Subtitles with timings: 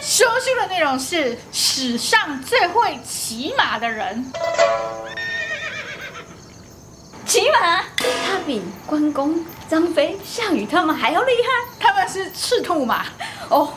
[0.00, 4.32] 说书的内容是史上最会骑马的人。
[7.26, 7.82] 骑马，
[8.26, 11.48] 他比关公、张飞、项羽他们还要厉害。
[11.78, 13.06] 他们是赤兔马。
[13.50, 13.72] 哦，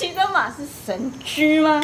[0.00, 1.78] 骑的马是神驹吗？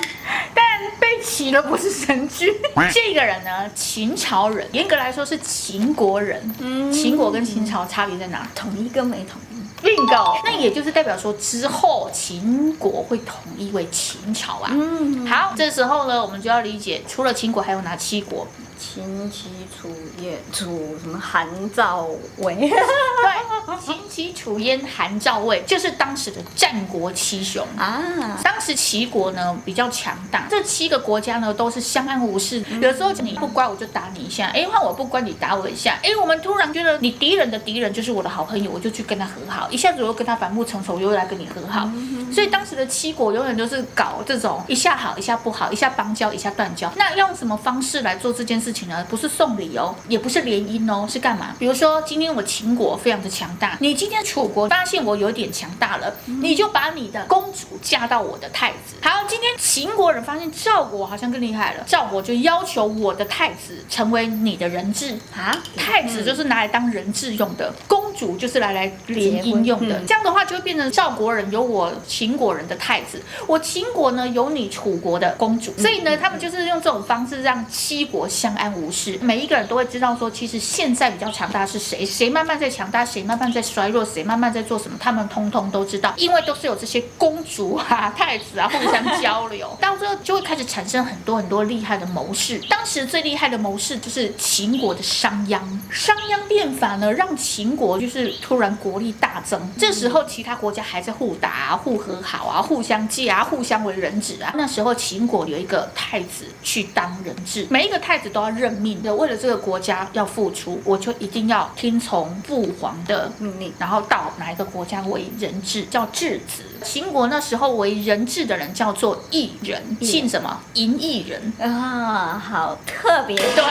[0.55, 0.65] 但
[0.99, 2.51] 被骑的不是神驹。
[2.91, 6.51] 这个人呢，秦朝人，严格来说是秦国人。
[6.59, 8.49] 嗯，秦国跟秦朝差别在哪？
[8.55, 9.87] 统一跟没统一。
[9.87, 14.71] bingo，那也就是代表说之后秦国会统一为秦朝啊。
[14.73, 18.49] 嗯，好，这时候呢，我们就要理解，除了秦国还有哪七国？
[18.79, 19.89] 秦、齐、楚、
[20.23, 22.07] 燕、楚什么韩赵
[22.39, 22.55] 魏？
[22.69, 28.01] 对，秦、齐、楚、燕、韩、赵、魏就是当时的战国七雄啊。
[28.43, 32.63] 当时齐国呢比较强大，这七个国家呢都是相安无事。
[32.81, 35.99] 有时候你不乖，我就打你一下；哎，换我不乖，你打我一下。
[36.03, 39.69] 哎，我们突然觉得你敌人的敌人就是我的好朋友，我就去跟他和好。
[39.71, 41.91] 一下子我又跟他反目成仇，又来跟你和好。
[42.33, 46.93] 所以当时的七国永远都是搞这种一下好，一下不好，一下邦交，一下断交。
[46.97, 49.05] 那用什么方式来做这件事情呢？
[49.09, 51.55] 不是送礼哦，也不是联姻哦，是干嘛？
[51.59, 58.97] 比如说今天我秦国非常的强大，你今天楚国发现我有点强大了，你就把你的公主嫁到我的太子。
[59.03, 70.01] 好，今天秦国人发现赵国好像更厉害了，赵国就要求我的太子成为你的人质啊，太子就是拿来当人质用的，公主就是来来联姻用的。
[70.07, 79.19] 这样的话就会变成赵国人有我秦国人的太子，我秦国呢有你楚国的公主，所以呢他们就是用这种方式让七国相安无事。
[79.23, 92.59] 每一个人都会知道说，其实现在比较强大是谁，谁慢慢在强大，谁慢慢在衰弱，谁慢慢在做什么，他们通通都知道，因为都是有这些公主啊、太子啊互相交流， 到最后就会开始产生很多很多厉害的谋士。
[92.69, 95.61] 当时最厉害的谋士就是秦国的商鞅，
[95.91, 99.61] 商鞅变法呢，让秦国就是突然国力大增。
[99.79, 104.53] 这时候其他国家还在互打啊、互和好啊、互相借啊、互相为人质啊。
[104.57, 109.15] 那时候秦国有一个太子去当人质，每一个太子都要认命的。
[109.15, 116.63] 为了这个国家要付出，我就一定要听从父皇的命令，然后到哪一个国家为人质，叫质子。
[116.85, 120.61] 秦国那时候为人质的人叫做异人，姓什么？
[120.75, 123.37] 嬴异人啊，好特别。
[123.37, 123.65] 对，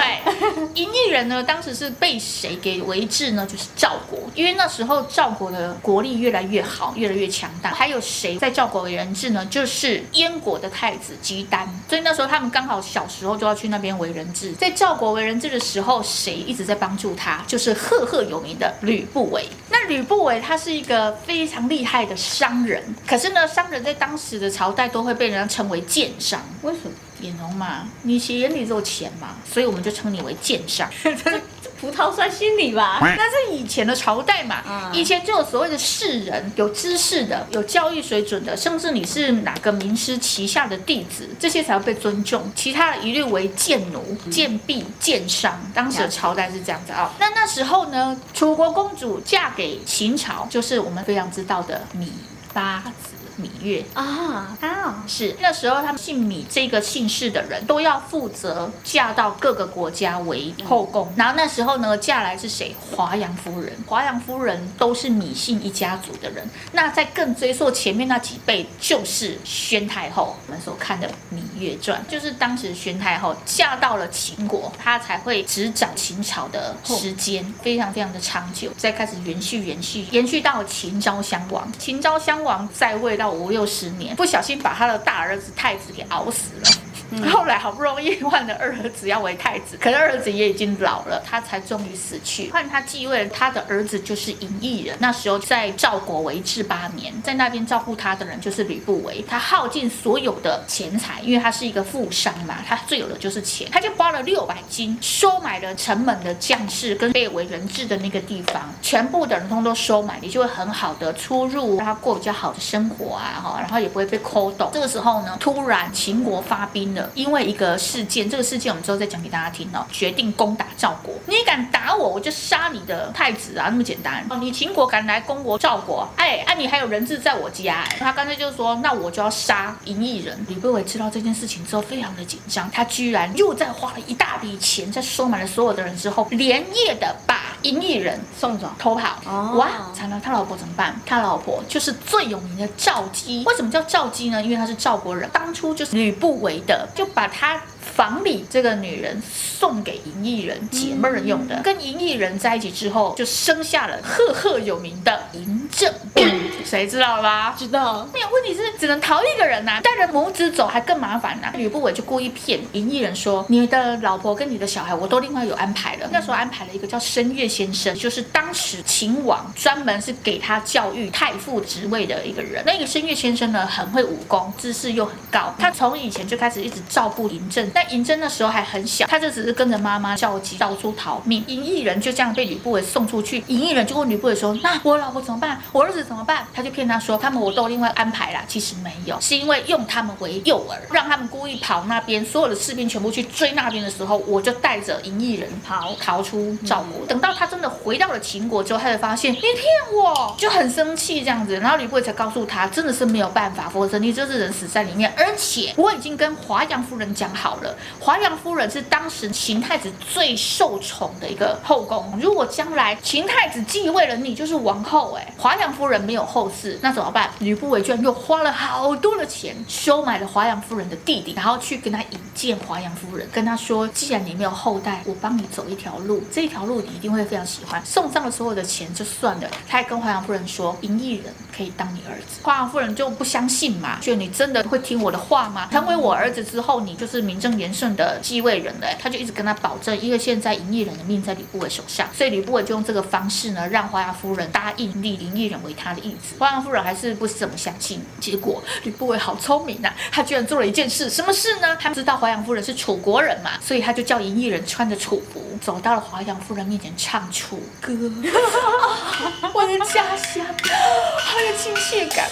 [0.73, 3.45] 嬴异人呢，当时是被谁给为质呢？
[3.45, 7.69] 就是赵国，因为那时候赵国的国力越来越好，越来越强大。
[7.69, 9.45] 还有谁在赵国为人质呢？
[9.45, 11.65] 就是燕国的太子姬丹。
[11.87, 17.43] 所以那时候他们刚好小时候就要去那边为人质，在赵国为人质的时候，谁一直在帮助他？
[17.45, 19.47] 就是赫赫有名的吕不韦。
[19.69, 22.83] 那吕不韦他是一个非常厉害的商人。
[23.05, 26.41] 可是呢，商人在当时的朝代都会被人家称为贱商。
[26.63, 26.91] 为什么？
[27.21, 30.89] 眼红嘛，你眼里只有钱嘛，所以我们就称你为贱商。
[31.85, 45.61] 葡萄酸心理吧，那是以前的朝代嘛，以前就有所谓的士人，有知识的，有教育水准的，甚至你是哪个名师旗下的弟子，这些才要被尊重，其他的一律为贱奴、贱婢、贱商。
[45.75, 47.13] 当时的朝代是这样子啊。
[47.19, 52.07] 那那时候呢，楚国公主嫁给秦朝，就是我们非常知道的芈
[52.51, 53.11] 八子。
[53.39, 61.11] 芈月啊啊，是那时候他们姓芈这个姓氏的人都要负责嫁到各个国家为后宫。
[61.17, 62.73] 然后那时候呢，嫁来是谁？
[62.79, 63.73] 华阳夫人。
[63.85, 66.47] 华阳夫人都是芈姓一家族的人。
[66.71, 70.35] 那在更追溯前面那几辈，就是宣太后。
[70.47, 81.69] 我们所看的《芈月传》，就是当时宣太后嫁到了秦国，她才会执掌秦朝的时间非常非常的长久，再开始延续延续延续到秦昭襄王。
[81.77, 83.24] 秦昭襄王在位到。
[83.29, 86.84] 五六十年，不小心把他的大儿子太子给熬死了。
[87.31, 92.49] 后来好不容易换了二儿子要为太子，可是二儿子也已经老了，他才终于死去。
[92.51, 94.95] 换他继位，他的儿子就是嬴异人。
[94.99, 99.21] 那时候在赵国为质八年，在那边照顾他的人就是吕不韦。
[99.27, 114.69] 他耗尽所有的钱财，因为他是一个富商嘛，他最有的就是钱，他就花了六百金收买了城门的将士跟被为人质的那个地方，全部的人通都收买，你就会很好的出入，让他过比较好的生活啊，哈，然后也不会被抠动。
[114.73, 117.04] 这个时候呢，突然秦国发兵了。
[117.13, 119.85] 因为一个事件，这个事件我们之后再讲给大家听哦。
[119.91, 124.25] 决定攻打赵国，你敢打我，我就杀你的太子啊，那么简单。
[124.29, 130.37] 哦，你秦国敢来攻我赵国，哎，啊，你还有人质在我家，哎，他干脆就说，那我就要杀嬴异人。
[130.47, 139.17] 吕不韦知道这件事情之后，非常的紧张，他居然又在花了一大笔钱，在收买了所有的人之后，连夜的把嬴异人送走，偷跑。
[139.25, 140.99] 哦，哇，惨了，他老婆怎么办？
[141.05, 143.43] 他老婆就是最有名的赵姬。
[143.45, 144.41] 为什么叫赵姬呢？
[144.41, 146.84] 因为她是赵国人，当初就是吕不韦的。
[146.93, 147.59] 就把他
[147.95, 155.93] 房里这个女人送给银艺人解闷儿用的，跟银艺人在一起之后，就生下了赫赫有名的嬴政。
[156.65, 157.55] 谁知道了吧？
[157.57, 158.05] 知道。
[158.13, 161.53] 没有问题是只能逃一个人呐、啊，带着母子走还更麻烦呐、啊。
[161.55, 172.61] 吕不韦就故意骗银艺人说：“你的老婆跟你的小孩我都另外有安排了。”那时候安排了一个叫申月先生，就是当时秦王专门是给他教育太傅职位的一个人。
[172.65, 175.53] 那个申月先生呢，很会武功，知识又很高。
[175.57, 177.69] 他从以前就开始一直照顾嬴政。
[177.73, 181.43] 但嬴政那时候还很小，他就只是跟着妈妈召集到处逃命。
[181.47, 183.43] 银翼人就这样被吕不韦送出去。
[183.47, 185.61] 银翼人就问吕不韦说：“那我老婆怎么办？
[185.71, 197.05] 我儿子怎么办？”他就骗他说：“他们我都另外安排了。”其实没有，是因为用他们为诱饵，让他们故意跑那边，所有的士兵全部去追那边的时候，我就带着银翼人逃逃出赵国。
[197.07, 199.53] 等到他真的回到了秦国之后，他就发现你骗
[199.93, 201.55] 我，就很生气这样子。
[201.57, 205.13] 然后吕不韦才告诉他，真的是没有办法，否则你这是人死在里面。
[205.17, 215.13] 而且我已经跟华阳夫人讲好了，华阳夫人是当时秦太子最受宠的一个后宫，如果将来秦太子继位了，你就是王后。
[215.15, 217.29] 哎，华阳夫人没有后嗣，那怎么办？
[217.39, 227.81] 吕不韦居然又花了好多的钱收买了华阳夫人的弟弟，然后去跟他引荐华阳夫人，跟他说：既然你没有后代，我帮你走一条路，这条路你一定会非常喜欢。
[227.85, 232.41] 送上了所有的钱就算了，他还跟华阳夫人说：银翼人可以当你儿子。
[232.43, 235.67] 华阳夫人就不相信嘛，就你真的会听我的话吗？
[235.71, 238.87] 成为我儿子之后，你就是名正言顺的继位人了。
[238.99, 246.35] 他就一直跟他保证，因为现在银翼人的命在吕不韦手上，所以吕不韦就用这个方式呢，让华阳夫人答应立银翼人为他的义子。
[246.39, 251.75] 华阳夫人还是不怎么相信，结果吕不韦好聪明呐、啊，他居然做了一件事，什么事呢？
[251.77, 257.93] 他知道华阳夫人是楚国人嘛，所以他就叫银翼人穿着楚服走到了华阳夫人面前唱楚歌，
[259.53, 260.45] 我的家乡，
[261.19, 262.29] 好有亲切感。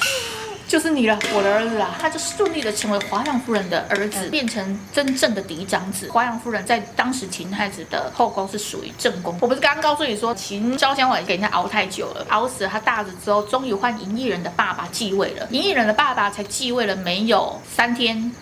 [0.73, 1.95] 就是你了，我的儿子啊！
[2.01, 6.09] 他就顺利的成为华阳夫人的儿子，变成真正的嫡长子。
[6.09, 9.37] 华阳夫人在当时秦太子的后宫是属于正宫。
[9.39, 15.45] 我不是刚刚告诉你说秦昭襄王给人家熬太久了，熬死了他大儿子之后，终于换银翼人的爸爸继位了。
[15.51, 18.33] 银翼人的爸爸才继位了没有三天，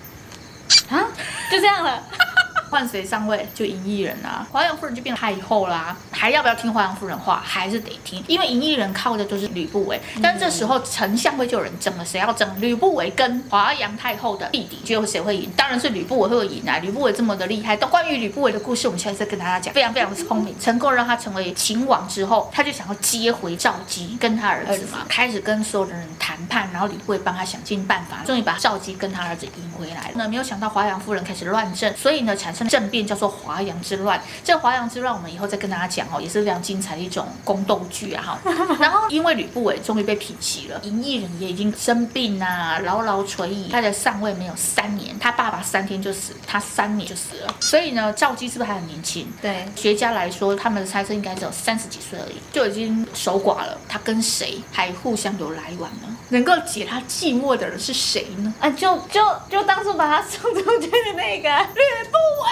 [0.89, 1.03] 啊，
[1.51, 2.01] 就这样了。
[2.71, 7.43] 换谁上位就赢异人啊，华阳夫人就变太后啦、啊，还要不要听华阳夫人话？
[7.45, 9.99] 还是得听，因为赢异人靠的就是吕不韦。
[10.23, 12.49] 但这时候丞相会就有人争了，谁要争？
[12.61, 15.51] 吕不韦跟华阳太后的弟弟，最后谁会赢？
[15.57, 16.77] 当然是吕不韦会赢啊！
[16.77, 19.73] 吕不韦这么的厉害，都关于吕不韦的故事，我们下一次跟大家讲。
[19.73, 30.11] 非常非常的聪明，成功让他成为秦王之后，他就想要接回赵姬跟他儿子嘛，开始跟所有的人谈判，然后吕不韦帮他想尽办法，终于把赵姬跟他儿子赢回来了。
[30.15, 32.60] 那没有想到华阳夫人开始乱政，所以呢产生。
[32.67, 38.39] 政变叫做华阳之乱，这华阳之乱我们以后再跟大家讲哦，也是非常精彩的一种宫斗剧啊哈。
[38.79, 47.55] 然后因为吕不韦终于被平息了，嬴异人也已经生病啊，牢牢垂睨，他的上位没有三年，他爸爸三天就死，他三年就死了。
[47.59, 49.27] 所以呢，赵姬是不是还很年轻？
[49.41, 53.77] 对，学家来说，他们的猜测应该只有三十几岁而已，就已经守寡了。
[53.87, 56.17] 他跟谁还互相有来往呢？
[56.29, 58.53] 能够解他寂寞的人是谁呢？
[58.59, 62.50] 啊，就就就当初把他送出去的那个吕不韦。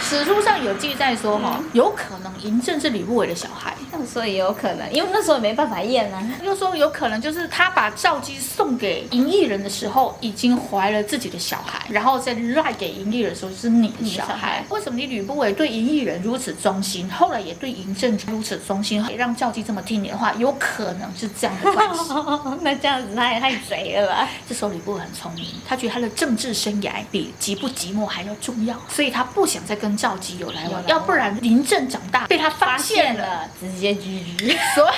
[0.00, 3.74] 史书上有记载说，哈，有可能嬴政是吕不韦的小孩，
[4.06, 6.22] 所以有可能，因为那时候也没办法验啊。
[6.42, 14.62] 又说有可能就是他把赵姬送给嬴异人的时候，已经怀了自己的小孩，然后再赖给嬴异人说是你的小孩。
[14.68, 20.34] 为什么你吕不韦对嬴异人如此忠心，后来也对嬴政如此忠心，也让赵姬这么听你的话？
[20.34, 22.12] 有可能是这样的关系。
[22.60, 24.28] 那这样子他也太贼了吧？
[24.46, 34.56] 这时候吕不韦很聪明，他觉得他的政治生涯比寂不寂寞还要重要，所以他不想再跟赵姬有来往，要不然嬴政长大被他发现了，直接 GG。
[34.74, 34.94] 所以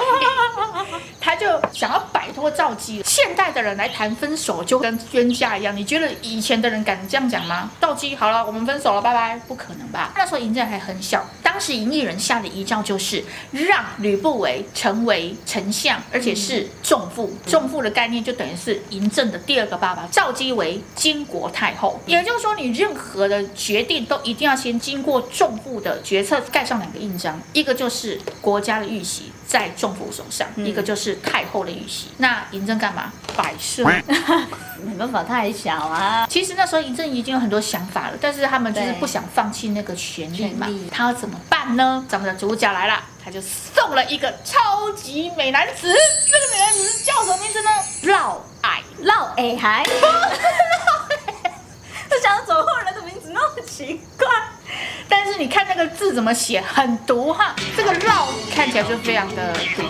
[1.21, 3.03] 他就想要摆脱赵姬。
[3.05, 7.71] 现代的人来谈分手就跟冤家一样，你觉得以前的人敢这样讲吗？
[7.81, 10.13] 赵姬，好了，我们分手了，拜拜，不可能吧？
[10.17, 17.33] 那时候嬴政还很小，当时赢异人下的遗诏就是让吕不韦成为丞相，而且是重父。
[17.47, 22.01] 重父的概念就等于是嬴政的第二个爸爸，赵姬为金国太后。
[22.07, 32.09] 也就是说，你任何的决定都一定要先经过仲父的决策，盖上两个印章，一个就是国家的玉玺在重府手上，一个就是太后的玉玺。
[32.19, 33.13] 那嬴政干嘛？
[33.37, 36.27] 摆设，没办法，太小啊。
[36.29, 40.69] 其实那时候嬴政已经有很多想法了，但是他们就是不想放弃那个权力嘛。
[40.91, 42.05] 他要怎么办呢？
[42.09, 45.93] 咱们的主角来了，他就送了一个超级美男子。
[46.27, 47.71] 这个美男子叫什么名字呢？
[48.03, 49.83] 嫪毐，嫪毐还。
[52.09, 53.14] 不 想走后人的名字那么
[53.67, 54.29] 奇怪，
[55.09, 57.55] 但是你看那个字怎么写，很毒哈。
[57.77, 59.83] 这个绕看起来就非常的毒，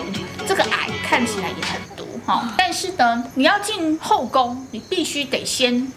[0.47, 2.53] 这个矮看起来也很毒哈。
[2.57, 5.91] 但是呢，你要进后宫，你必须得先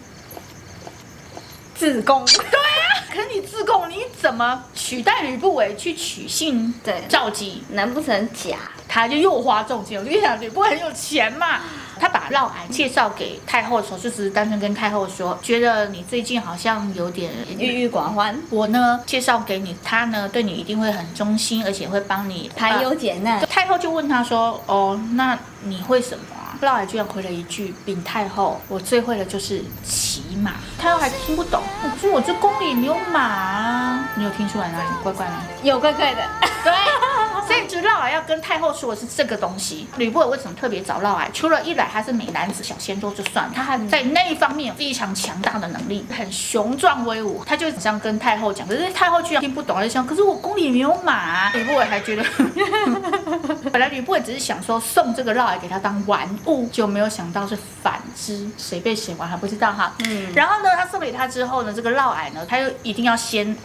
[1.75, 2.25] 自宫。
[2.27, 3.05] 对啊。
[3.11, 7.65] 可是你自宫，你怎么取代吕不韦去取信对赵姬？
[7.71, 8.57] 难不成假？
[8.89, 11.61] 他就又花重金，我就想吕不韦很有钱嘛。
[12.01, 18.41] 他把嫪毐介绍给太后的时候，就只是单纯跟太后说，觉得你最近好像有点郁郁寡欢。
[18.51, 23.45] 我呢介绍给你，他呢对你一定会很忠心，而且会帮你排忧解难。
[23.49, 34.09] 太后就问他说：“哦，那你会什么啊？”嫪毐居然回了一句：“禀太后，我最会的就是骑马。”太后还听不懂，可是我这宫里没有马啊。
[34.15, 35.43] 你有听出来哪里怪怪吗？
[35.65, 36.23] 有怪怪的。
[36.63, 36.73] 对。
[37.47, 39.87] 所以，就嫪毐要跟太后说的是这个东西。
[39.97, 41.27] 吕不韦为什么特别找嫪毐？
[41.33, 47.43] 除了一来他是美男子、小鲜肉就算，他还在那一方面有非常强大的能力，很雄壮威武。
[47.47, 51.51] 他就这样跟太后讲，可是太后居然听不懂，他就想，可是我宫里没有马啊。
[51.55, 52.25] 吕不韦还觉得，
[53.73, 59.95] 本来吕不韦只是想说送这个嫪毐给他当玩物，就没有想到是反之，谁被谁玩还不知道哈。
[60.07, 60.33] 嗯。
[60.35, 63.57] 然后呢，他送给他之后呢，这个嫪毐呢，他又一定要先。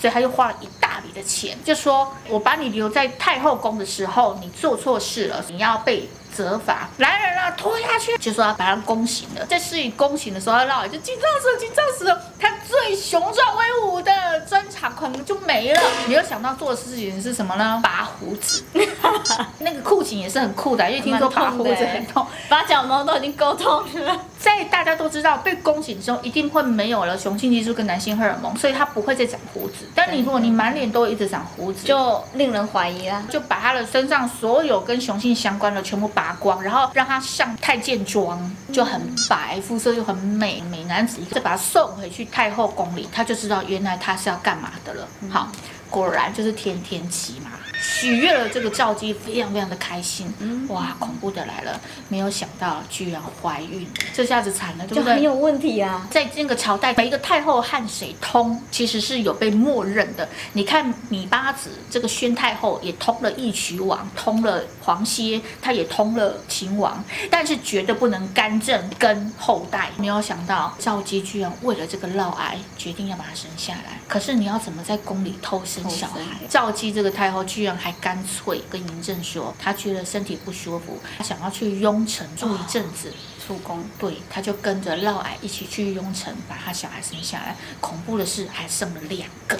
[0.00, 6.08] 所以他就花了一大笔的钱，就说我把你留在太后宫的时候，你做错事了，你要被
[6.38, 6.88] 责罚。
[6.98, 9.44] 来人啊，拖下去，就说要把他宫刑了。
[9.46, 12.22] 在施以宫刑的时候，嫪毐就紧张死了，紧张死了。
[12.38, 14.12] 他最雄壮威武的
[14.48, 15.80] 专长可能就没了。
[16.06, 17.80] 没有想到做的事情是什么呢？
[17.82, 18.62] 拔胡子。
[19.58, 24.20] 那个酷刑也是很酷的，因为听说拔胡子很痛，拔脚毛都已经够痛了。
[24.38, 29.88] 在大家都知道被宫刑之后，一定会没有了雄性激素跟男性荷尔蒙，所以他不会再长胡子。
[29.96, 33.24] 但你如果你满脸都一直长胡子，就令人怀疑啊。
[33.28, 38.38] 就把他的身上所有跟雄性相关的全部拔光，然后让他上太监妆，
[38.72, 41.20] 就很白，肤色又很美，美男子。
[41.30, 45.08] 再把他送回去太后宫里，他就知道原来他是要干嘛的了。
[45.30, 45.48] 好，
[45.90, 47.50] 果然就是天天骑马。
[47.80, 55.04] 许悦了这个赵姬非常非常的开心，嗯哇，恐怖的来了，没有想到居然怀孕，这下子惨了，对不对？
[55.04, 56.04] 就很有问题啊！
[56.10, 60.28] 在这个朝代，每一个太后和谁通，其实是有被默认的。
[60.54, 69.90] 你看芈八子这个宣太后也通了义渠王，通了黄歇，她也通了秦王，但是绝对不能干政跟后代。
[69.96, 74.00] 没有想到赵姬居然为了这个嫪毐，决定要把她生下来。
[74.08, 76.40] 可是你要怎么在宫里偷生小孩？
[76.48, 77.78] 赵姬这个太后居然。
[77.78, 83.12] 还干脆跟嬴政说，她觉得身体不舒服，她想要去雍城住一阵子，
[83.46, 83.84] 出宫。
[83.98, 87.56] 对，她就跟着嫪毐一起去雍城，把她小孩生下来。
[87.80, 89.56] 恐怖的是，还生了两个。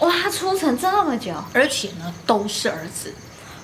[0.00, 3.14] 哇，他出城这么久，而且呢，都是儿子。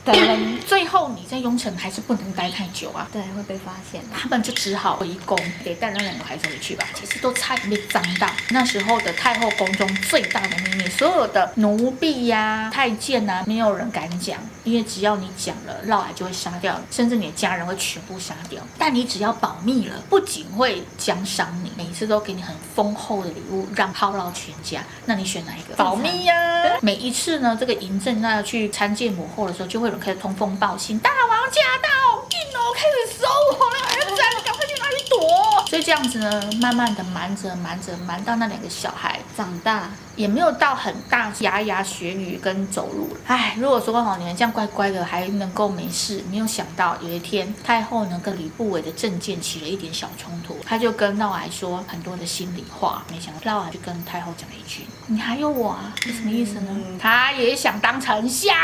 [0.02, 4.00] 对，最后你在雍城还是不能待太久啊，对，会被发现。
[4.10, 6.84] 他们就只好回宫，得带那两个孩子回去吧。
[6.94, 8.26] 其实都差点被脏到。
[8.48, 18.62] 那时候的太后宫中最大的秘密，所有的奴婢呀、啊、太监呐、啊，没有人敢讲，因为只要你讲了，嫪毐就会杀掉，甚至你的家人会全部杀掉。
[18.78, 24.80] 但你只要保密了，不仅会奖赏你，每一次都给你很丰厚的礼物，让犒劳全家。
[25.04, 25.74] 那你选哪一个？
[25.76, 26.78] 保密呀、啊。
[26.80, 29.89] 每一次呢，这个嬴政那要去参见母后的时候，就会。
[29.98, 31.88] 开始通风报信，大王驾到，
[32.28, 33.26] 进哦，开始搜
[33.58, 35.64] 我了，儿子，赶快去哪里躲？
[35.68, 39.90] 所以这样子呢，慢慢的瞒着瞒着瞒到那两个小孩长大。
[40.16, 43.20] 也没有到很大牙牙学语跟走路了。
[43.26, 53.02] 哎，如果说哦，你们这样乖乖的还能够没事，没有想到有一天太后呢跟吕不韦的政见起了一点小冲突，他就跟嫪毐说很多的心里话。
[53.10, 55.94] 没想到嫪毐就跟太后讲了一句：“你还有我啊？
[56.02, 58.54] 是什么意思呢？”嗯、他也想当丞相，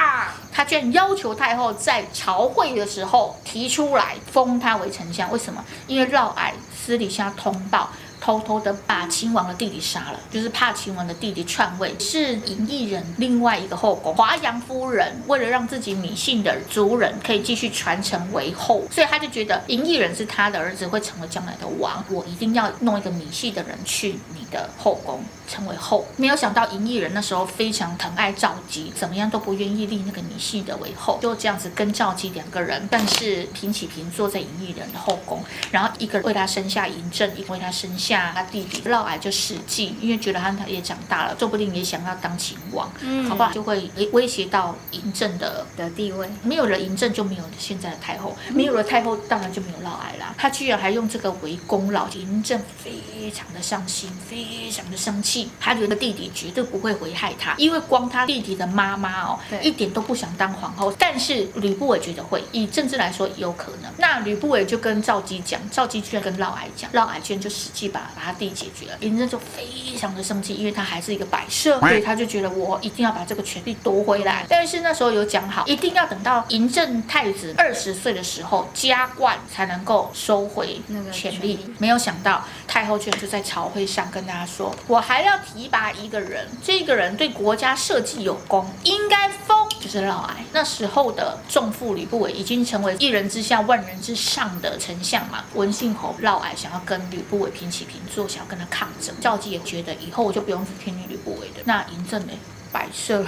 [0.53, 5.33] 他居然要求太后在朝会的时候提出来封他为丞相。
[5.33, 5.65] 为什么？
[5.87, 6.51] 因为嫪毐
[6.87, 7.91] 私底下通报。
[8.27, 11.95] 偷偷的把秦王的弟弟杀了，就是怕秦王的弟弟篡位。
[12.01, 22.05] 是嬴异人另外一个后宫华阳夫人，为了让自己芈姓的族人可以继续传承为后，所以他就觉得嬴异人是他的儿子，会成为将来的王。
[22.11, 26.05] 我一定要弄一个芈系的人去你的后宫成为后。
[26.17, 38.16] 没有想到嬴异人那时候非常疼爱赵姬，怎么样都不愿意立那个芈系的为后，就这样子跟赵姬两个人，但是平起平坐在嬴异人的后宫，然后一个为他生下嬴政，一个为他生下。
[38.17, 43.53] 下他弟弟嫪毐就使计，因为觉得他他也长大了，说不定也想要当秦王，嗯，好不好？
[43.53, 46.29] 就会威胁到嬴政的的地位。
[46.43, 50.35] 没有了嬴政，就没有现在的太后；没有了太后，当然就没有嫪毐啦。
[50.39, 55.51] 他居然还用这个为功劳，嬴政非常的伤心，非常的生气。
[55.61, 60.93] 他觉得弟弟绝对不会危害他，因为光他弟弟的妈妈哦，一点都不想当皇后。
[60.99, 63.93] 但是吕不韦觉得会，以政治来说有可能。
[63.99, 68.99] 那吕不韦就跟赵姬讲，赵姬居然跟嫪毐讲，嫪毐居然就使计把法把他弟解决了。
[69.01, 74.45] 嬴政就非常的生气，因为他还是一个摆设，所以他就觉得我一定要把这个权力夺回来。
[74.49, 81.75] 但是那时候有讲好，一定要等到嬴政太子二十岁的时候加冠才能够收回那个权力。
[81.79, 90.31] 没有想到太后居然就在朝会上跟大家说，我还要提拔一个人，这个人对国家社稷有功，应该封，就是嫪毐。
[90.53, 95.45] 那时候的重父吕不韦已经成为一人之下万人之上的丞相嘛。
[95.55, 99.15] 文信侯嫪毐想要跟吕不韦平起平做，想要跟他抗争。
[99.21, 101.63] 赵姬也觉得以后我就不用去听你吕不韦的。
[101.65, 102.33] 那嬴政呢？
[102.73, 103.25] 摆设。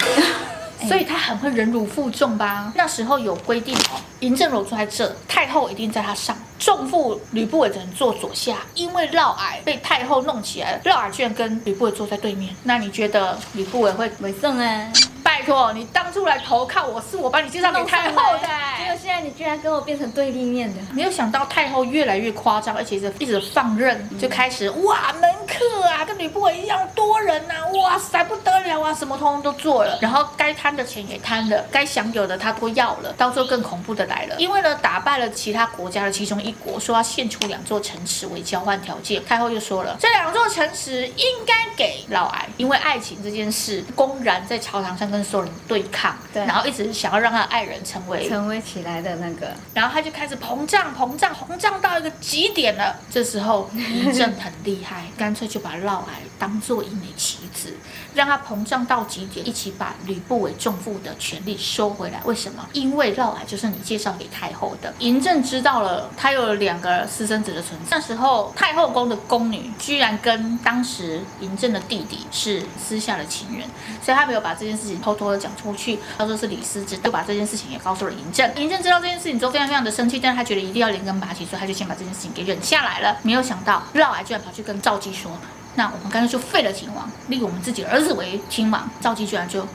[0.87, 2.71] 所以他很会忍辱负重吧？
[2.75, 6.37] 那时候有规定哦，嬴政如果坐在这，太后一定在他上。
[6.57, 12.53] 重负吕不韦只能坐左下，因为嫪毐被太后弄起来了，嫪毐居然跟吕不韦坐在对面。
[12.63, 14.91] 那你觉得吕不韦会为胜呢？
[15.23, 20.81] 拜托，你当初来投靠我是我把你介绍给太后的， 结果现在你居然跟我变成对立面的。
[20.93, 52.95] 没有想到太后越来越夸张，而且是一直放任，就开始哇门客啊，跟吕不韦一样多人呐、啊，哇塞不得了啊，什么通通都做了，然后该贪的钱也贪了，该享有的他都要了，到最后更恐怖的来了，因为呢打败了其他国家的其中一国，说要献出两座城池为交换条件，太后就说了，这两座城池应该给嫪毐，因为爱情这件事公然在朝堂上跟所有人对抗，对，然后一直想要让他的爱人成为成为起来的那个，然后他就开始膨胀膨胀膨胀到一个极点了。
[53.09, 57.73] 这时候嬴政很厉害， 干脆就把嫪毐当做一枚棋子，
[58.13, 62.21] 让他膨胀到极点，一起把吕不韦重负的权力收回来。
[62.25, 62.67] 为什么？
[62.73, 64.93] 因为嫪毐就是你介绍给太后的。
[64.99, 73.67] 嬴政知道了他有两个私生子的存在，那时候太后宫的宫女居然跟当时嬴政的弟弟是私下的情人，
[74.03, 75.99] 所以他没有把这件事情偷偷的讲出去。
[76.17, 78.49] 他说是李斯知道，就把这件事情也告诉了嬴政。
[78.55, 83.17] 嬴政知道这件事情之后，非常非常的生气，但是他觉得一定要连根拔起，所以他就先把这件事情给忍下来了。
[83.23, 85.31] 没有想到嫪毐居然跑去跟赵姬说。
[85.79, 88.89] 那我们干脆就废了秦王，立我们自己儿子为秦王。
[88.99, 89.65] 赵姬居然就。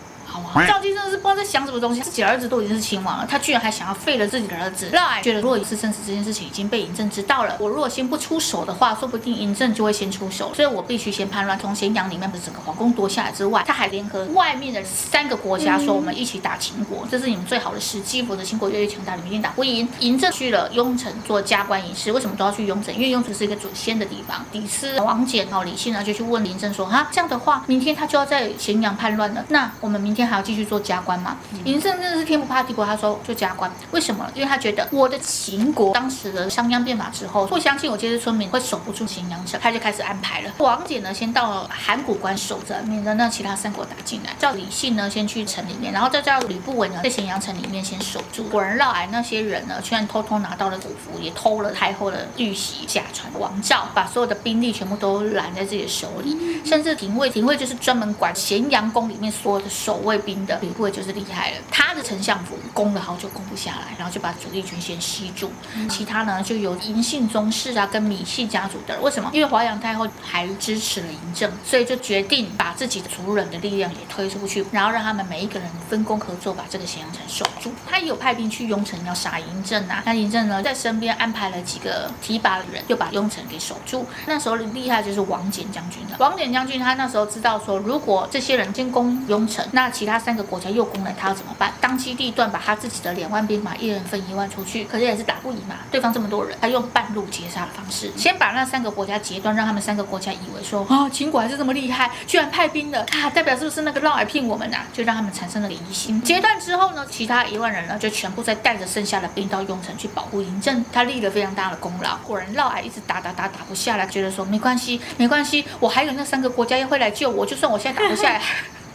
[0.67, 4.89] 赵姬真的是不知道在想什么东西，自己的儿子都已经是亲王了，他居然还想要废了自己的儿子。
[4.91, 19.89] 嫪毐觉得，如果一次生死这件事情已经被嬴政知道了，我如果先不出手的话，说不定嬴政就会先出手，所以我必须先叛乱，从咸阳里面把整个皇宫夺下来之外，他还联合外面的三个国家说，我们一起打秦国，这是你们最好的时机，否则秦国越来越强大，你们一定打不赢。
[20.01, 22.95] 嬴政去了雍城做加官仪式，为什么都要去雍城？
[22.95, 24.45] 因为雍城是一个祖先的地方。
[24.53, 31.37] 李斯、王翦哦李信呢就去问嬴政说，哈，这样的话，明天他就要在咸阳叛乱了，那我们明天还要继续做加官嘛？
[31.65, 33.71] 嬴政真的是天不怕地不怕，他说就加官。
[33.91, 34.31] 为什么？
[34.35, 40.51] 因为他觉得我的秦国当时的商鞅变法之后，不相信我这些村民会守不住咸阳城，他就开始安排了。
[40.59, 44.35] 王翦呢，先到了函谷关守着，免得那其他三国打进来。
[44.39, 48.45] 叫李信呢，先去城里面，然后再叫吕不韦呢，在咸阳城里面先守住。
[48.45, 60.59] 果然，嫪毐那些人呢，居然偷偷拿到了古符，也偷了太后的玉玺、假传王诏，把所有的兵力全部都揽在自己的手里，甚至廷尉，廷尉就是专门管咸阳宫里面所有的守卫兵的。
[60.61, 65.51] 吕不韦就是厉害了，他的丞相府攻了好久攻不下来，然后就把主力军先吸住，
[65.89, 68.99] 其他呢就由嬴姓宗室啊跟芈姓家族的。
[69.01, 69.31] 为什么？
[69.33, 77.73] 因为华阳太后还支持了嬴政，所以就决定把自己的族人的力量也推出去，然后让他们每一个人分工合作，把这个咸阳城守住。
[77.87, 84.07] 他也有派兵去雍城要杀嬴政啊，那嬴政呢在身边安排了几个提拔的人，就把雍城给守住。
[84.27, 86.17] 那时候厉害就是王翦将军了。
[86.19, 91.73] 王翦将军他那时候知道说，如果这些人进攻雍城，那其他三个国家又攻了，他要怎么办？
[91.81, 95.77] 当机立断，把他自己的两万兵马一人分一万出去，可是也是打不赢嘛。
[95.91, 104.87] 对方这么多人，他用半路截杀的方式，先把那三个国家截断，让他们三个国家以为说啊，秦国还是这么厉害，居然派兵了啊，代表是不是那个嫪毐骗我们呐、啊？
[104.93, 106.21] 就让他们产生了疑心。
[106.23, 112.17] 截断之后呢，其他一万人呢，就全部再带着剩下的兵到雍城去保护嬴政，他立了非常大的功劳。
[112.19, 118.41] 果然嫪毐一直打打打打不下来，觉得说没关系，没关系，我还有那三个国家要会来救我，就算我现在打不下来。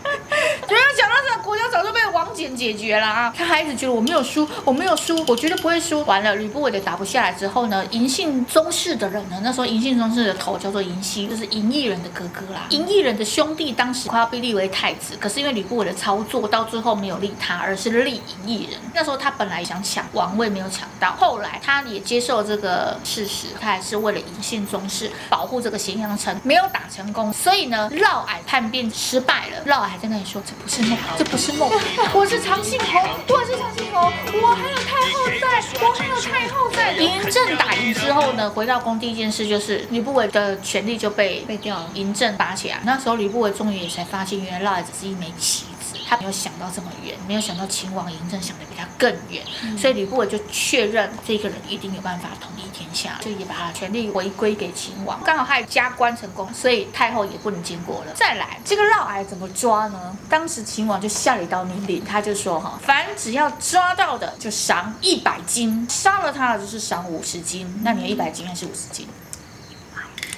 [0.04, 3.34] 没有想到这个国家早就被王翦解决了啊！
[3.36, 6.04] 他还一直觉得我没有输，我没有输，我绝对不会输。
[6.04, 12.68] 完了，吕不韦的打不下来之后呢，嬴姓宗室的人呢，那时候嬴姓宗室的头叫做嬴熙，就是嬴异人的哥哥啦。
[12.70, 18.80] 嬴异人的兄弟当时快要被立为太子，可是因为吕不韦的操作，到最后没有立他，而是立嬴异人。
[18.94, 27.34] 那时候他本来想抢王位，没有抢到，后来他也接受这个事实，他还是为了嬴姓宗室保护这个咸阳城，没有打成功。
[27.34, 29.64] 所以呢，嫪毐叛变失败了。
[29.66, 30.54] 嫪毐还在那里说这。
[30.62, 31.70] 不是梦，这不是梦，
[32.14, 36.96] 我是长信侯，我是长信侯，我还有太后在，我还有太后在。
[36.98, 42.80] 嬴政打赢之后呢，回到宫第一件事就是吕不韦的权力就被被掉了，嬴政拔起来。
[42.84, 45.69] 那时候吕不韦终于也才发现，原来嫪毐只是一枚棋子。
[46.10, 55.22] 他没有想到这么远，没有想到秦王嬴政想的比他更远，嗯、所以吕不韦就确认这个人一定有办法统一天下，就也把他权力回归给秦王。
[55.24, 58.14] 刚好他也加官成功，所以太后也不能经过了。
[58.16, 60.18] 再来，这个嫪毐怎么抓呢？
[60.28, 67.82] 当时秦王就下了一道命令，他就说哈，凡只要抓到的就赏一百金，杀了他的就是赏五十金。
[67.84, 69.08] 那你一百金还是五十金？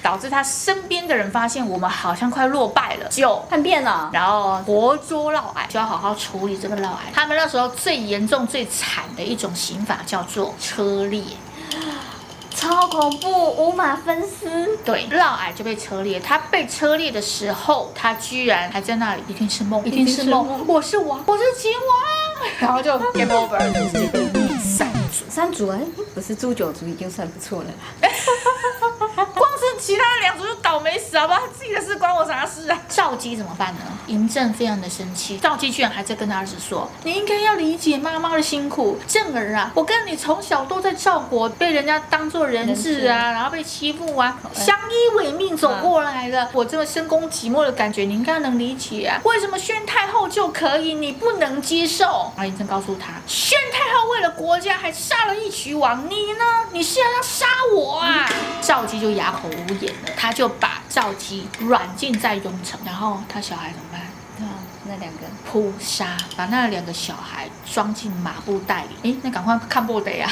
[0.02, 6.96] 导致他身边的人发现我们好像快落败了，就叛变了，然后活捉嫪毐，就要好好处理这个嫪毐。
[7.14, 11.22] 他们那时候最严重、最惨的一种刑法叫做车裂，
[12.54, 14.76] 超恐怖，五马分尸。
[14.84, 16.18] 对，嫪毐就被车裂。
[16.18, 24.08] 他被车裂的时候，他居然还在那里，一定是梦，一定是梦，我是王，我是秦王，然后就 game over，就是
[24.58, 25.78] 三族，三族哎，
[26.14, 27.68] 不是诛九族已经算不错了。
[28.00, 28.81] 其他的
[30.72, 31.42] 倒霉死，好不好？
[31.54, 32.78] 自己的事关我啥事啊？
[32.88, 33.80] 赵姬怎么办呢？
[34.08, 49.20] 嬴政非常的生气，赵姬居然还在跟他儿子说：“你应该要理解妈妈的辛苦，政儿啊，我跟你从小都在赵国，被人家当做人质啊，然后被欺负啊，相依为命走过来的，我这么深宫寂寞的感觉，你应该能理解啊。
[49.24, 56.44] 为什么宣太后就可以，你不能接受？”然后嬴政告诉他：“宣太后为了国家还杀了一渠王，你呢？
[56.72, 57.44] 你是要要杀
[57.76, 58.26] 我啊？”
[58.62, 59.82] 赵姬就哑口无。
[59.82, 64.00] 言了，他就把赵姬软禁在雍城，然后他小孩怎么办？
[64.38, 69.10] 对啊，那两个扑杀，把那两个小孩装进麻布袋里。
[69.10, 70.30] 哎，那赶快看布袋呀！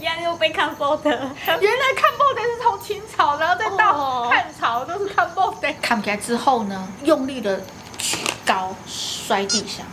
[0.00, 1.10] 呀，又被看布的。
[1.10, 5.72] 原来看布的是从秦朝，然后再到汉朝都是看布的。
[5.82, 7.60] 看起来之后呢，用力的
[7.98, 9.84] 举高，摔地上。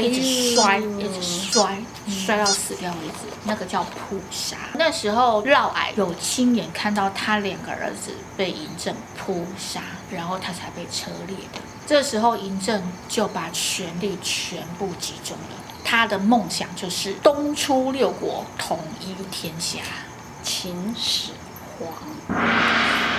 [0.00, 1.78] 一直摔，一直摔，
[2.08, 4.56] 摔到死掉为止，那个叫扑杀。
[4.74, 11.60] 那时候嫪毐有亲眼看到他两个儿子被嬴政扑杀，然后他才被车裂的。
[11.86, 19.80] 这时候嬴政就把权力全部集中了，他的梦想就是东出六国，统一天下，
[20.42, 21.32] 秦始
[21.78, 21.92] 皇。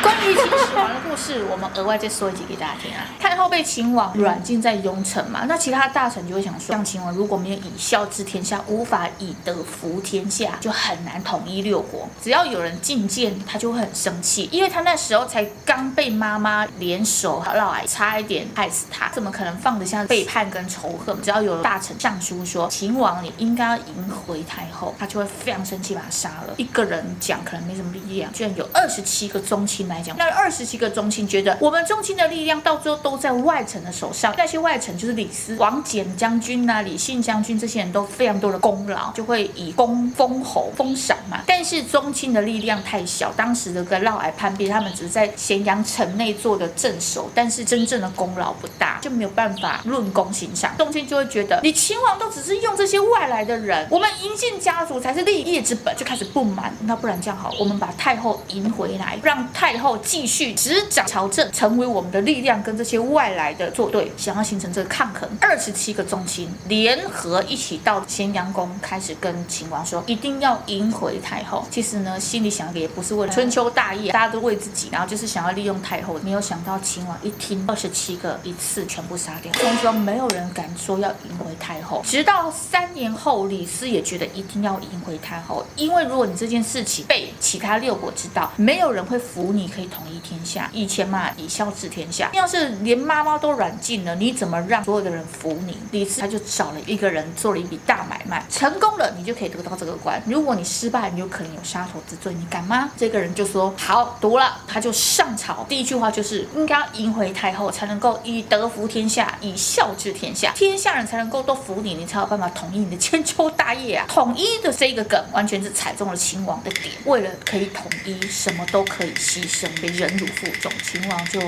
[0.04, 3.08] 关于秦始皇的故事，我们额外再说一集给大家听啊。
[3.22, 12.06] 太后被秦王软禁在雍城嘛，那其他大臣就会想说，像秦王如果没有以孝治天下，无法以德服天下，就很难统一六国。
[12.22, 21.16] 只要有人进谏，他就会很生气，因为他那时候才刚被妈妈联手嫪毐差一点害死他，怎么可能放得下背叛跟仇恨？
[21.22, 26.54] 只要有大臣上书说秦王你应该要迎回太后，他就会非常生气，把他杀了。
[26.58, 41.42] 一个人讲可能没什么力量，居然有二十七个宗亲来讲，那二十七个宗亲觉得我们宗亲的力量到最后都在外臣的手上，那些外臣就是李斯、王翦将军啊、李信将军这些人都非常多的功劳，就会以功封侯、封赏嘛。
[41.46, 50.76] 但是宗亲的力量太小，当时的个嫪毐叛变，他们只是在咸阳城内做的镇守，但是真正的功劳不大，就没有办法论功行赏。
[50.78, 56.74] 宗亲就会觉得你秦王都只是用这些外来的人，我们嬴姓家族才是立业之本，就开始不满。
[56.82, 60.24] 那不然这样好，我们把太后迎回来，让太后继。
[60.24, 65.30] 继续执掌朝政，成为我们的力量，跟这些外来的作对，想要形成这个抗衡。
[65.42, 71.68] 二十七个宗亲联合一起到咸阳宫，开始跟秦王说，一定要迎回太后。
[71.70, 76.18] 其实呢，心里想的也不是为了春秋大业，大家都为自己，然后就是想要利用太后。
[76.24, 82.02] 没有想到秦王一听，二十七个一次全部杀掉，从此没有人敢说要迎回太后。
[82.06, 90.14] 直到三年后，李斯也觉得一定要迎回太后，因为如果你这件事情被其他六国知道，没有人会服你，可以统一。
[90.24, 92.30] 天下以前嘛，以孝治天下。
[92.34, 95.78] 要是连妈妈都软禁了，你怎么让所有的人服你？
[95.92, 102.34] 李斯他就找了一个人做了一笔大买卖，成功了，你就可以得到这个官；如果你失败，你就可能有杀头之罪。
[102.34, 102.90] 你敢吗？
[102.96, 105.66] 这个人就说好，读了，他就上朝。
[105.68, 114.06] 第一句话就是应该要迎回太后，才能够以德服天下，以孝治天下，天下人才能够都服你，你才有办法统一你的千秋大业啊！
[114.08, 116.96] 统一的这个梗，完全是踩中了秦王的点。
[117.04, 120.04] 为了可以统一，什么都可以牺牲，被人。
[120.04, 121.40] 忍辱负重，秦王就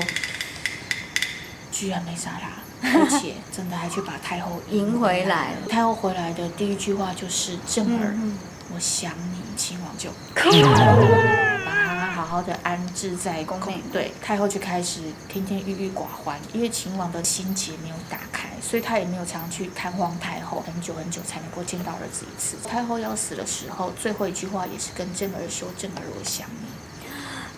[1.70, 5.68] 居然没杀他，而 且真的还去把太后迎回来了。
[5.68, 8.38] 太后回来的第一句话就是：“政儿，嗯、
[8.74, 13.82] 我想你。”秦王就把他好好的安置在宫内。
[13.92, 22.56] 对，太后就开始天天郁郁寡欢，因为秦王的心结没有打开，所以他也没有常去探望太后，很久很久才能够见到儿子一次。
[22.66, 26.75] 太后要死的时候，最后一句话也是跟政儿说：“政儿，我想你。”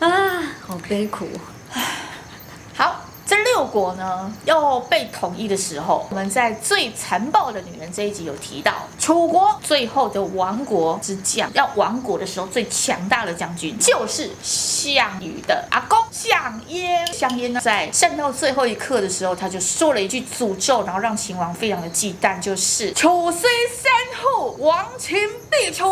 [0.01, 1.27] 啊，好悲苦。
[1.73, 1.83] 唉，
[3.59, 17.05] 六国呢要被统一的时候，我们在最残暴的女人这一集有提到，楚国最后的亡国之将，要亡国的时候最强大的将军就是项羽的阿公项燕。
[17.13, 23.93] 项燕呢，在战到最后一刻的时候，他就说了一句诅咒，然后让秦王非常的忌惮，就是“楚虽三
[24.23, 25.19] 户，亡秦
[25.51, 25.85] 必楚”。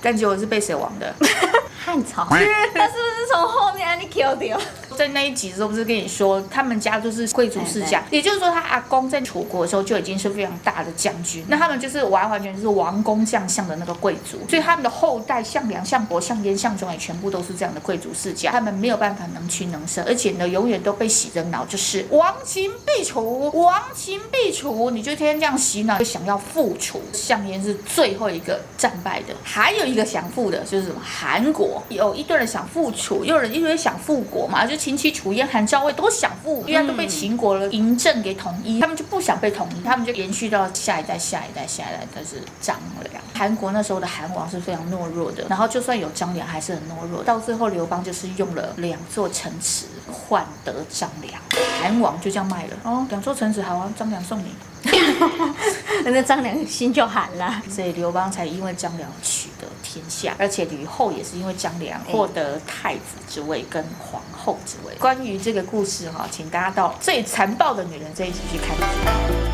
[0.00, 1.14] 但结果是被谁亡的？
[1.84, 2.24] 汉朝。
[2.32, 4.58] 他是不是从后面你 Q 掉？
[4.92, 11.44] 在那一集的时候，不是跟你说，他们家就是贵族世家，也就是说，他阿公在楚国的时候就已经是非常大的将军。
[11.48, 18.50] 那他们就是完完全全是王公将相的那个贵族，所以他们的后代项梁、项伯、项燕、项庄也全部都是这样的贵族世家。
[18.50, 24.90] 他们没有办法能屈能伸，而且呢，永远都被洗着脑，就是亡秦必楚，亡秦必楚。
[24.90, 27.00] 你就天天这样洗脑，就想要复楚。
[27.14, 31.00] 项燕是最后一个战败的，还有一个想复的，就是什么？
[31.02, 34.81] 韩国有一堆人想复楚，又有人一堆想复国嘛，就。
[34.82, 42.76] 秦齐楚燕韩赵魏都想复，因为都被秦国的嬴政给统一，他们就不想被统一，他们就延续到下一代、下一代、下一代，但是张
[43.12, 43.22] 良。
[43.32, 47.22] 韩国那时候的韩王是非常懦弱的，然后就算有张良，还是很懦弱。
[47.22, 51.40] 到最后，刘邦就是用了两座城池换得张良，
[51.80, 52.76] 韩王就这样卖了。
[52.82, 54.46] 哦，两座城池，好啊，张良送你。
[56.04, 64.94] 那张良心就寒了，所以刘邦才因为张良取得天下，而且吕后也是因为张良获得太子之位跟皇后之位。
[64.96, 69.51] 关于这个故事哈，请大家到最残暴的女人这一集去看。